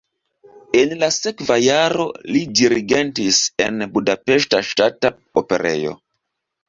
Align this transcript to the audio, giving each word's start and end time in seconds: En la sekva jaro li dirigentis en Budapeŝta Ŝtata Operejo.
En 0.79 0.93
la 1.01 1.09
sekva 1.17 1.57
jaro 1.63 2.07
li 2.35 2.41
dirigentis 2.61 3.43
en 3.67 3.85
Budapeŝta 3.99 4.63
Ŝtata 4.71 5.13
Operejo. 5.43 5.95